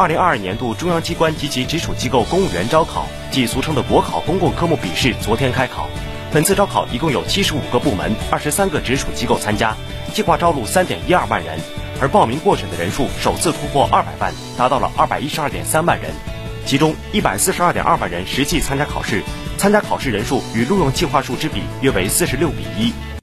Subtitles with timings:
[0.00, 5.90] 二零二二年度中央机关及其直属机构公务员招考即俗称的国考公共科目笔试昨天开考
[6.32, 9.76] 本次招考一共有七十五个部门二十三个直属机构参加
[10.14, 11.58] 计划招录三点一二万人
[12.00, 16.10] 而报名过审的人数首次突破二百万达到了二百一十二点三万人
[16.64, 19.22] 其中一百四十二点二万人实际参加考试
[19.58, 22.94] 参加考试人数与录用计划数之比约为四十六比一